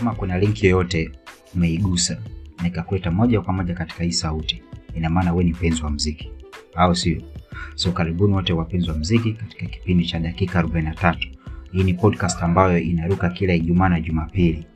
kama 0.00 0.14
kuna 0.14 0.38
linki 0.38 0.66
yoyote 0.66 1.10
umeigusa 1.54 2.18
na 3.04 3.10
moja 3.10 3.40
kwa 3.40 3.52
moja 3.54 3.74
katika 3.74 4.04
hii 4.04 4.12
sauti, 4.12 4.62
ina 4.94 5.10
maana 5.10 5.32
wewe 5.32 5.44
ni 5.44 5.50
mpenzi 5.52 5.82
wa 5.82 5.90
mziki, 5.90 6.30
au 6.74 6.94
sio? 6.96 7.22
So 7.74 7.92
karibuni 7.92 8.32
wote 8.34 8.52
wapenzi 8.52 8.90
wa 8.90 8.96
mziki 8.96 9.32
katika 9.32 9.66
kipindi 9.66 10.06
cha 10.06 10.18
dakika 10.18 10.62
43. 10.62 11.16
Hii 11.72 11.84
ni 11.84 11.94
podcast 11.94 12.42
ambayo 12.42 12.78
inaruka 12.78 13.28
kila 13.28 13.54
Ijumaa 13.54 13.88
na 13.88 14.00
Jumapili. 14.00 14.66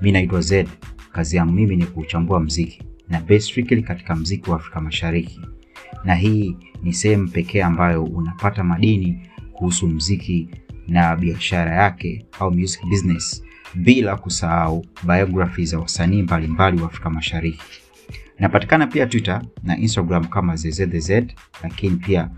Mimi 0.00 0.12
naitwa 0.12 0.40
Zed. 0.40 0.68
Kazi 1.12 1.36
yangu 1.36 1.52
mimi 1.52 1.76
ni 1.76 1.86
kuchambua 1.86 2.40
mziki 2.40 2.82
na 3.08 3.40
strictly 3.40 3.82
katika 3.82 4.14
mziki 4.16 4.50
wa 4.50 4.56
Afrika 4.56 4.80
Mashariki, 4.80 5.40
na 6.04 6.14
hii 6.14 6.56
ni 6.82 6.92
sehemu 6.92 7.28
pekee 7.28 7.62
ambayo 7.62 8.04
unapata 8.04 8.64
madini 8.64 9.28
kuhusu 9.52 9.88
mziki 9.88 10.48
na 10.88 11.16
biashara 11.16 11.74
yake 11.74 12.26
au 12.40 12.50
music 12.50 12.84
business, 12.86 13.45
bila 13.74 14.16
kusahau 14.16 14.86
biography 15.02 15.64
za 15.64 15.78
wasanii 15.78 16.22
mbalimbali 16.22 16.80
wa 16.80 16.86
Afrika 16.86 17.10
Mashariki. 17.10 17.62
Inapatikana 18.38 18.86
pia 18.86 19.06
Twitter 19.06 19.42
na 19.62 19.78
Instagram 19.78 20.24
kama 20.24 20.56
ZZZ, 20.56 21.10
lakini 21.62 21.96
pia 21.96 22.30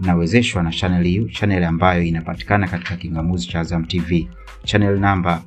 nawezeshwa 0.00 0.62
na 0.62 0.70
channel 0.70 1.04
hiyo, 1.04 1.28
channel 1.28 1.64
ambayo 1.64 2.02
inapatikana 2.02 2.68
katika 2.68 2.96
kingamuzi 2.96 3.48
cha 3.48 3.60
Azam 3.60 3.84
TV, 3.84 4.28
channel 4.64 4.98
namba 5.00 5.42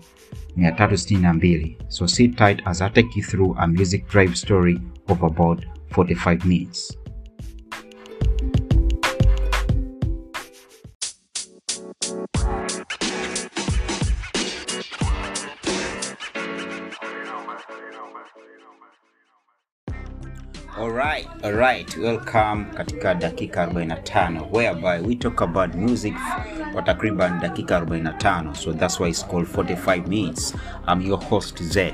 362. 0.57 1.75
So 1.87 2.07
sit 2.07 2.35
tight 2.35 2.61
as 2.65 2.81
I 2.81 2.89
take 2.89 3.09
you 3.15 3.23
through 3.23 3.55
a 3.59 3.67
music 3.67 4.07
drive 4.09 4.35
story 4.35 4.79
of 5.07 5.23
about 5.23 5.65
45 5.91 6.45
minutes. 6.45 6.97
Alright, 20.79 21.27
alright. 21.43 21.97
Welcome 21.97 22.65
katika 22.75 23.13
dakika 23.15 23.65
45 23.65 24.41
whereby 24.51 25.07
we 25.07 25.15
talk 25.15 25.41
about 25.41 25.75
music 25.75 26.13
kwa 26.73 26.81
takriban 26.81 27.39
dakika 27.39 27.79
45 27.79 28.53
so 28.55 28.73
that's 28.73 28.99
why 28.99 29.09
it's 29.09 29.27
called 29.27 29.47
45 29.47 30.07
minutes. 30.07 30.55
I'm 30.87 31.01
your 31.01 31.23
host 31.23 31.63
Z. 31.63 31.93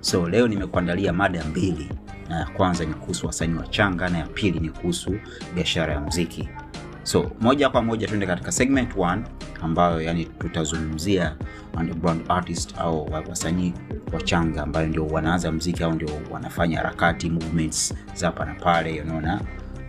So 0.00 0.28
leo 0.28 0.48
nimekuandalia 0.48 1.12
mada 1.12 1.44
mbili, 1.44 1.88
na 2.28 2.38
ya 2.38 2.46
kwanza 2.46 2.84
ni 2.84 2.94
kuhusu 2.94 3.26
wasanii 3.26 3.54
wachanga 3.58 4.08
na 4.08 4.18
ya 4.18 4.26
pili 4.26 4.60
ni 4.60 4.68
kuhusu 4.70 5.14
biashara 5.54 5.92
ya 5.94 6.00
mziki. 6.00 6.48
So 7.02 7.30
moja 7.40 7.68
kwa 7.70 7.82
moja 7.82 8.06
tuende 8.06 8.26
katika 8.26 8.52
segment 8.52 8.94
1 8.96 9.18
ambayo 9.62 10.00
yani 10.02 10.24
tutazungumzia 10.24 11.36
underground 11.78 12.20
artist 12.28 12.78
au 12.78 13.10
wasanii 13.28 13.72
wachanga 14.12 14.62
ambayo 14.62 14.86
ndio 14.86 15.06
wanaanza 15.06 15.52
mziki 15.52 15.82
au 15.84 15.92
ndio 15.92 16.08
wanafanya 16.30 16.76
harakati 16.76 17.30
movements 17.30 17.94
za 18.14 18.26
hapa 18.26 18.44
na 18.44 18.54
pale, 18.54 19.02
unaona, 19.02 19.40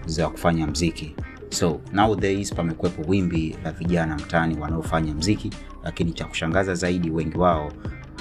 za 0.05 0.29
kufanya 0.29 0.67
mziki. 0.67 1.15
So 1.49 1.81
nowadays 1.93 2.53
pamekuwepo 2.53 3.01
wimbi 3.07 3.57
la 3.63 3.71
vijana 3.71 4.15
mtaani 4.15 4.59
wanaofanya 4.59 5.13
mziki, 5.13 5.49
lakini 5.83 6.13
cha 6.13 6.25
kushangaza 6.25 6.73
zaidi, 6.75 7.09
wengi 7.09 7.37
wao 7.37 7.71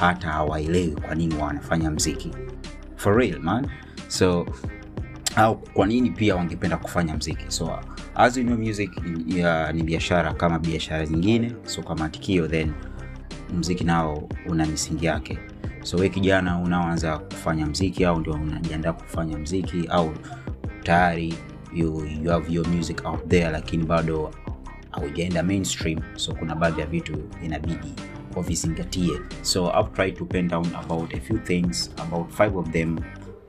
hata 0.00 0.28
hawaelewi 0.28 0.92
kwa 1.06 1.14
nini 1.14 1.34
wanafanya 1.34 1.90
mziki 1.90 2.30
for 2.96 3.16
real 3.16 3.38
man. 3.40 3.66
So 4.08 4.46
au 5.36 5.56
kwa 5.56 5.86
nini 5.86 6.10
pia 6.10 6.36
wangependa 6.36 6.76
kufanya 6.76 7.14
mziki. 7.16 7.44
So 7.48 7.78
as 8.14 8.36
you 8.36 8.44
know, 8.44 8.58
music 8.58 8.90
ya, 9.26 9.72
ni 9.72 9.82
biashara 9.82 10.34
kama 10.34 10.58
biashara 10.58 11.06
nyingine. 11.06 11.52
So 11.64 11.82
kwa 11.82 11.96
matikio 11.96 12.48
then 12.48 12.72
mziki 13.54 13.84
nao 13.84 14.28
una 14.48 14.66
misingi 14.66 15.06
yake. 15.06 15.38
So 15.82 15.96
we 15.96 16.08
kijana 16.08 16.58
unaoanza 16.58 17.18
kufanya 17.18 17.66
mziki 17.66 18.04
au 18.04 18.20
ndio 18.20 18.32
unajiandaa 18.32 18.92
kufanya 18.92 19.38
mziki 19.38 19.86
au 19.88 20.12
tayari 20.82 21.34
you, 21.74 22.06
you 22.22 22.30
have 22.30 22.52
your 22.54 22.68
music 22.68 23.04
out 23.06 23.28
there, 23.28 23.50
lakini 23.50 23.84
bado 23.84 24.30
haujaenda 24.90 25.42
mainstream, 25.42 26.00
so 26.16 26.34
kuna 26.34 26.54
baadhi 26.54 26.80
ya 26.80 26.86
vitu 26.86 27.18
inabidi 27.44 27.92
wavizingatie. 28.36 29.20
So 29.42 29.72
I've 29.80 29.92
tried 29.94 30.16
to 30.16 30.24
pen 30.24 30.48
down 30.48 30.66
about 30.84 31.14
a 31.14 31.20
few 31.20 31.38
things, 31.38 31.90
about 31.98 32.30
five 32.30 32.56
of 32.56 32.70
them, 32.70 32.98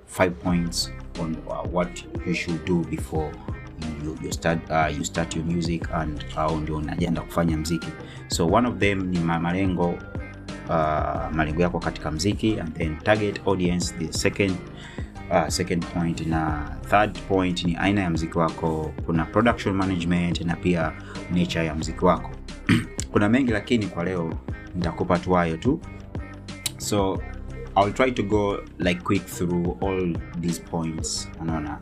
five 0.08 0.32
points 0.32 0.92
on 1.22 1.36
uh, 1.48 1.74
what 1.74 2.04
you 2.28 2.34
should 2.34 2.66
do 2.66 2.76
before 2.90 3.32
you, 4.04 4.18
you 4.24 4.32
start 4.32 4.60
uh, 4.72 4.88
you 4.98 5.04
start 5.04 5.36
your 5.36 5.46
music 5.46 5.88
and 5.94 6.26
au 6.36 6.58
ndio 6.60 6.76
unajiandaa 6.78 7.22
kufanya 7.22 7.58
mziki. 7.58 7.88
So 8.28 8.48
one 8.48 8.68
of 8.68 8.78
them 8.78 9.08
ni 9.08 9.20
malengo 9.20 9.90
uh, 10.70 11.36
malengo 11.36 11.62
yako 11.62 11.80
katika 11.80 12.12
mziki 12.12 12.60
and 12.60 12.74
then 12.74 12.98
target 12.98 13.42
audience 13.48 13.94
the 14.00 14.14
second 14.14 14.56
uh, 15.32 15.48
second 15.48 15.86
point 15.94 16.28
na 16.28 16.70
third 16.90 17.20
point 17.28 17.64
ni 17.64 17.76
aina 17.76 18.02
ya 18.02 18.10
mziki 18.10 18.38
wako, 18.38 18.92
kuna 19.06 19.26
production 19.26 19.76
management 19.76 20.42
na 20.42 20.56
pia 20.56 20.92
nature 21.34 21.66
ya 21.66 21.76
mziki 21.76 22.06
wako. 22.06 22.30
Kuna 23.12 23.30
mengi 23.30 23.52
lakini 23.52 23.86
kwa 23.88 24.04
leo 24.04 24.34
nitakupa 24.76 25.20
tu 25.20 25.58
tu. 25.60 25.80
So 26.78 27.22
I'll 27.78 27.94
try 27.94 28.12
to 28.12 28.24
go 28.24 28.64
like 28.80 29.02
quick 29.04 29.26
through 29.26 29.78
all 29.82 30.14
these 30.42 30.62
points 30.62 31.30
unaona 31.42 31.80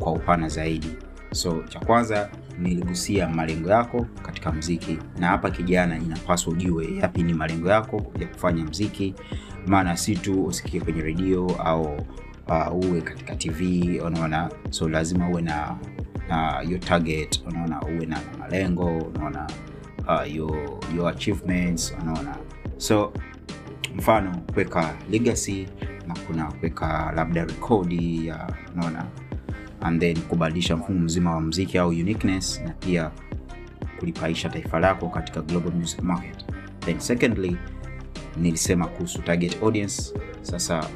kwa 0.00 0.12
upana 0.12 0.48
zaidi. 0.48 0.88
So 1.32 1.62
cha 1.68 1.80
kwanza 1.80 2.30
niligusia 2.58 3.28
malengo 3.28 3.70
yako 3.70 4.06
katika 4.22 4.52
mziki 4.52 4.98
na 5.18 5.26
hapa 5.26 5.50
kijana 5.50 5.98
inapaswa 5.98 6.52
ujue 6.52 6.96
yapi 6.96 7.22
ni 7.22 7.34
malengo 7.34 7.68
yako 7.68 8.06
ya 8.20 8.26
kufanya 8.26 8.64
mziki 8.64 9.14
maana 9.66 9.96
si 9.96 10.16
tu 10.16 10.44
usikie 10.44 10.80
kwenye 10.80 11.02
redio 11.02 11.46
au 11.64 11.82
uh, 12.48 12.74
uwe 12.84 13.00
katika 13.00 13.36
tv 13.36 14.00
unaona. 14.00 14.50
So 14.70 14.88
lazima 14.88 15.28
uwe 15.30 15.42
na 15.42 15.76
uh, 16.30 16.70
your 16.70 16.80
target 16.80 17.42
unaona 17.46 17.80
uwe 17.82 18.06
na 18.06 18.20
malengo 18.38 18.98
unaona 18.98 19.50
uh, 20.08 20.34
your, 20.34 20.78
your 20.96 21.08
achievements 21.08 21.94
unaona. 22.02 22.36
So 22.76 23.12
mfano 23.98 24.36
kuweka 24.52 24.94
legacy 25.10 25.66
na 26.06 26.14
kuna 26.26 26.52
kuweka 26.52 27.12
labda 27.16 27.44
rekodi 27.44 28.26
ya 28.26 28.54
unaona 28.74 29.04
and 29.80 30.00
then 30.00 30.18
kubadilisha 30.20 30.76
mfumo 30.76 30.98
mzima 31.00 31.30
wa 31.34 31.40
mziki 31.40 31.78
au 31.78 31.88
uniqueness 31.88 32.60
na 32.64 32.70
pia 32.70 33.10
kulipaisha 33.98 34.48
taifa 34.48 34.78
lako 34.80 35.08
katika 35.08 35.40
global 35.42 35.72
music 35.72 36.02
market. 36.02 36.44
Then 36.80 36.98
secondly 37.00 37.56
nilisema 38.36 38.86
kuhusu 38.86 39.22
target 39.22 39.62
audience. 39.62 40.14
Sasa 40.42 40.86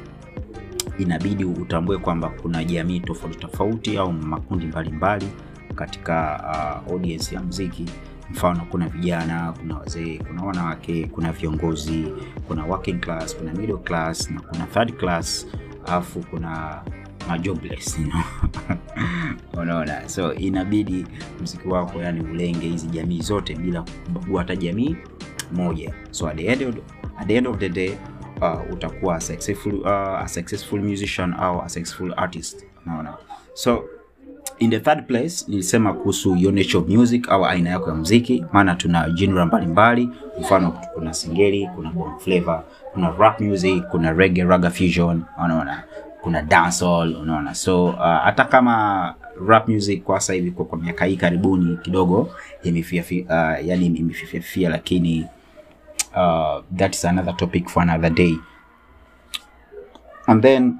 inabidi 0.99 1.45
utambue 1.45 1.97
kwamba 1.97 2.29
kuna 2.29 2.63
jamii 2.63 2.99
tofauti 2.99 3.37
tofauti 3.37 3.97
au 3.97 4.13
makundi 4.13 4.65
mbalimbali 4.65 5.25
mbali 5.25 5.75
katika 5.75 6.43
uh, 6.87 6.91
audience 6.93 7.35
ya 7.35 7.41
mziki 7.41 7.85
mfano 8.31 8.65
kuna 8.71 8.87
vijana 8.87 9.53
kuna 9.59 9.77
wazee 9.77 10.17
kuna 10.27 10.43
wanawake 10.43 11.07
kuna 11.07 11.31
viongozi 11.31 12.13
kuna 12.47 12.65
working 12.65 12.99
class 12.99 13.37
kuna 13.37 13.53
middle 13.53 13.77
class 13.77 14.31
na 14.31 14.41
kuna 14.41 14.65
third 14.65 14.97
class 14.97 15.47
alafu 15.87 16.19
kuna 16.19 16.81
majobless 17.27 17.99
unaona? 19.61 20.09
So 20.09 20.33
inabidi 20.33 21.05
mziki 21.41 21.67
wako 21.67 22.01
yani 22.01 22.21
ulenge 22.21 22.67
hizi 22.67 22.87
jamii 22.87 23.21
zote 23.21 23.55
bila 23.55 23.81
kubagua 23.81 24.41
hata 24.41 24.55
jamii 24.55 24.95
moja. 25.51 25.93
So 26.11 26.27
at 26.27 26.35
the 26.37 26.45
end 26.45 26.61
of, 26.61 26.75
at 27.19 27.27
the, 27.27 27.35
end 27.35 27.47
of 27.47 27.57
the 27.57 27.69
day 27.69 27.97
uh, 28.41 28.73
utakuwa 28.73 29.15
a 29.15 29.19
successful, 29.21 29.75
uh, 29.75 29.87
a 30.21 30.27
successful 30.27 30.81
musician 30.81 31.33
au 31.33 31.61
a 31.61 31.69
successful 31.69 32.13
artist. 32.17 32.65
Unaona? 32.85 33.17
So 33.53 33.83
in 34.59 34.69
the 34.69 34.79
third 34.79 35.07
place 35.07 35.45
nilisema 35.47 35.93
kuhusu 35.93 36.35
your 36.35 36.53
nature 36.53 36.77
of 36.77 36.87
music 36.89 37.29
au 37.29 37.45
aina 37.45 37.69
yako 37.69 37.89
ya 37.89 37.95
mziki 37.95 38.45
maana 38.51 38.75
tuna 38.75 39.09
genre 39.09 39.45
mbalimbali. 39.45 40.09
Mfano 40.41 40.71
kuna 40.93 41.13
singeli 41.13 41.69
kuna 41.75 41.89
bongo 41.91 42.19
flavor 42.19 42.63
kuna 42.93 43.11
rap 43.11 43.39
music 43.41 43.83
kuna 43.91 44.13
reggae 44.13 44.43
raga 44.43 44.69
fusion 44.69 45.23
unaona 45.45 45.83
kuna 46.21 46.41
dancehall 46.41 47.15
unaona. 47.15 47.55
So 47.55 47.85
uh, 47.85 47.97
hata 48.23 48.45
kama 48.45 49.15
rap 49.47 49.67
music 49.67 50.03
kwa 50.03 50.19
sasa 50.19 50.33
hivi 50.33 50.51
kwa, 50.51 50.77
miaka 50.77 51.05
hii 51.05 51.15
karibuni 51.15 51.77
kidogo 51.77 52.29
imefia 52.63 53.03
uh, 53.03 53.67
yani 53.67 53.85
imefifia 53.85 54.69
lakini 54.69 55.25
uh, 56.15 56.63
that 56.77 56.95
is 56.95 57.05
another 57.05 57.35
topic 57.37 57.69
for 57.69 57.83
another 57.83 58.09
day. 58.09 58.35
And 60.27 60.41
then 60.41 60.79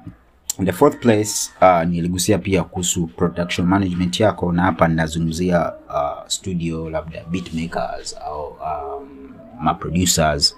the 0.62 0.72
fourth 0.72 1.00
place 1.00 1.50
uh, 1.60 1.82
niligusia 1.84 2.38
pia 2.38 2.64
kuhusu 2.64 3.06
production 3.06 3.66
management 3.66 4.20
yako 4.20 4.52
na 4.52 4.62
hapa 4.62 4.88
ninazungumzia 4.88 5.72
uh, 5.88 6.26
studio 6.26 6.90
labda 6.90 7.24
beatmakers 7.24 8.16
au 8.26 8.48
um, 8.48 9.34
maproducers. 9.60 10.56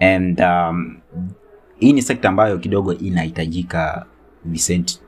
And 0.00 0.40
um, 0.40 0.96
hii 1.78 1.92
ni 1.92 2.02
sekta 2.02 2.28
ambayo 2.28 2.58
kidogo 2.58 2.92
inahitajika 2.94 4.06
Vicent 4.44 5.00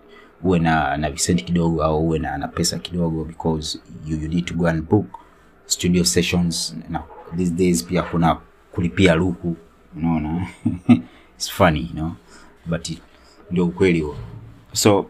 uwe 0.42 0.58
na 0.58 0.96
na 0.96 1.10
Vicent 1.10 1.44
kidogo 1.44 1.84
au 1.84 2.06
uwe 2.06 2.19
na, 2.19 2.38
na 2.38 2.48
pesa 2.48 2.78
kidogo 2.78 3.25
because 3.25 3.78
you, 4.06 4.16
you 4.20 4.28
need 4.28 4.44
to 4.44 4.54
go 4.54 4.66
and 4.69 4.82
book 4.88 5.06
studio 5.66 6.04
sessions. 6.04 6.76
Na 6.88 7.02
these 7.37 7.50
days 7.52 7.84
pia 7.84 8.02
kuna 8.02 8.37
kulipia 8.72 9.14
luku 9.14 9.56
unaona? 9.96 10.46
It's 11.37 11.50
funny 11.52 11.81
you 11.81 11.92
know? 11.94 12.12
But 12.66 12.90
ndio 13.50 13.66
ukweli 13.66 14.00
huo 14.00 14.16
so 14.72 15.06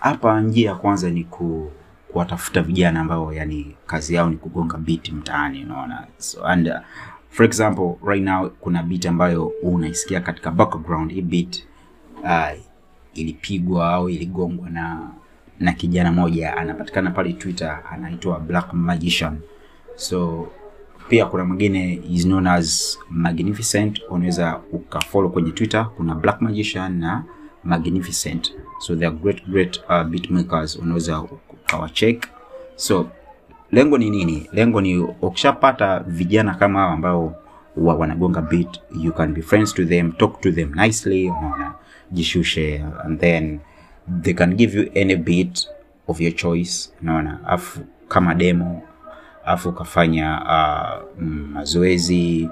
hapa 0.00 0.40
njia 0.40 0.70
ya 0.70 0.76
kwanza 0.76 1.10
ni 1.10 1.24
ku 1.24 1.70
kuwatafuta 2.12 2.62
vijana 2.62 3.00
ambao 3.00 3.32
yani 3.32 3.76
kazi 3.86 4.14
yao 4.14 4.30
ni 4.30 4.36
kugonga 4.36 4.78
biti 4.78 5.12
mtaani 5.12 5.64
unaona? 5.64 6.06
So 6.18 6.44
and 6.46 6.68
uh, 6.68 6.74
for 7.30 7.46
example 7.46 7.96
right 8.06 8.22
now 8.24 8.50
kuna 8.60 8.82
beat 8.82 9.06
ambayo 9.06 9.46
unaisikia 9.62 10.20
katika 10.20 10.50
background 10.50 11.12
hii 11.12 11.22
beat 11.22 11.62
uh, 12.24 12.58
ilipigwa 13.14 13.92
au 13.94 14.08
iligongwa 14.10 14.70
na 14.70 15.10
na 15.60 15.72
kijana 15.72 16.12
moja 16.12 16.56
anapatikana 16.56 17.10
pale 17.10 17.32
twitter 17.32 17.80
anaitwa 17.90 18.40
black 18.40 18.72
magician. 18.72 19.38
So 19.96 20.48
pia 21.08 21.26
kuna 21.26 21.44
mwingine 21.44 22.00
is 22.10 22.24
known 22.24 22.46
as 22.46 22.98
magnificent 23.10 24.00
unaweza 24.10 24.60
ukafollow 24.72 25.30
kwenye 25.30 25.50
twitter 25.50 25.90
kuna 25.96 26.14
black 26.14 26.40
magician 26.40 26.98
na 26.98 27.24
magnificent 27.64 28.52
so 28.78 28.96
they 28.96 29.06
are 29.08 29.16
great 29.16 29.46
great 29.48 29.80
uh, 29.88 30.02
beatmakers 30.02 30.76
unaweza 30.76 31.20
ukawacheck 31.20 32.26
so 32.76 33.06
lengo 33.72 33.98
ni 33.98 34.10
nini? 34.10 34.48
Lengo 34.52 34.80
ni 34.80 34.98
ukishapata 34.98 36.00
vijana 36.00 36.54
kama 36.54 36.78
hao 36.80 36.90
ambao 36.90 37.36
wa, 37.76 37.94
wanagonga 37.94 38.42
beat 38.42 38.80
you 39.02 39.12
can 39.12 39.32
be 39.34 39.42
friends 39.42 39.74
to 39.74 39.84
them 39.84 40.12
talk 40.12 40.40
to 40.40 40.52
them 40.52 40.72
nicely 40.74 41.28
unaona 41.30 41.74
jishushe 42.12 42.84
and 43.04 43.20
then 43.20 43.60
they 44.22 44.34
can 44.34 44.54
give 44.54 44.78
you 44.78 44.90
any 44.94 45.16
beat 45.16 45.68
of 46.08 46.20
your 46.20 46.34
choice 46.34 46.90
unaona. 47.02 47.40
Afu 47.46 47.80
kama 48.08 48.34
demo 48.34 48.82
afu 49.44 49.68
ukafanya 49.68 50.40
uh, 50.42 51.22
mm, 51.22 51.50
mazoezi 51.52 52.48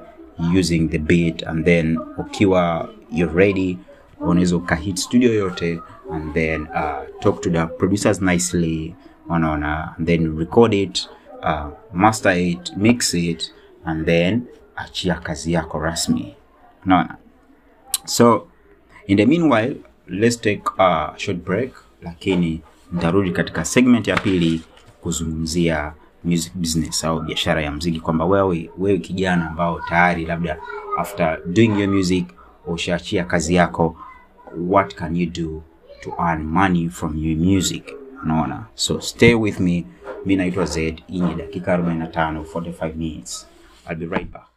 using 0.59 0.89
the 0.89 0.99
beat 0.99 1.47
and 1.47 1.65
then 1.65 1.99
ukiwa 2.19 2.89
you're 3.13 3.35
ready 3.35 3.79
unaweza 4.27 4.57
ukahit 4.57 4.97
studio 4.97 5.35
yote 5.35 5.81
and 6.13 6.35
then 6.35 6.63
uh, 6.63 7.21
talk 7.21 7.41
to 7.41 7.51
the 7.51 7.67
producers 7.67 8.23
nicely 8.23 8.95
unaona 9.29 9.95
then 10.05 10.39
record 10.39 10.75
it 10.75 11.09
uh, 11.43 11.67
master 11.93 12.39
it 12.39 12.73
mix 12.77 13.15
it 13.15 13.55
and 13.85 14.07
then 14.07 14.43
achia 14.77 15.15
kazi 15.15 15.53
yako 15.53 15.79
rasmi. 15.79 16.35
Unaona? 16.87 17.17
So 18.05 18.47
in 19.07 19.17
the 19.17 19.27
meanwhile 19.27 19.77
let's 20.09 20.37
take 20.41 20.63
a 20.79 21.15
short 21.17 21.39
break 21.45 21.73
lakini 22.03 22.61
nitarudi 22.93 23.31
katika 23.31 23.65
segment 23.65 24.09
ya 24.09 24.17
pili 24.17 24.63
kuzungumzia 25.01 25.93
music 26.25 26.53
business 26.55 27.05
au 27.05 27.21
biashara 27.21 27.63
ya 27.63 27.73
mziki 27.73 28.01
kwamba 28.01 28.25
wewe 28.25 28.71
wewe 28.79 28.99
kijana 28.99 29.51
ambao 29.51 29.81
tayari 29.81 30.27
labda 30.27 30.59
after 30.99 31.39
doing 31.47 31.81
your 31.81 31.89
music 31.89 32.27
ushaachia 32.67 33.25
kazi 33.25 33.55
yako 33.55 33.97
what 34.57 34.97
can 34.97 35.17
you 35.17 35.27
do 35.27 35.63
to 36.03 36.15
earn 36.21 36.45
money 36.47 36.89
from 36.89 37.17
your 37.17 37.37
music? 37.37 37.93
Unaona? 38.25 38.67
So 38.75 39.01
stay 39.01 39.35
with 39.35 39.61
me. 39.61 39.87
Mi 40.27 40.37
naitwa 40.37 40.67
zed. 40.67 41.03
Hii 41.07 41.21
ni 41.21 41.35
dakika 41.35 41.77
45 41.77 42.45
45 42.45 42.95
minutes. 42.97 43.47
I'll 43.87 43.99
be 43.99 44.07
right 44.07 44.33
back 44.33 44.54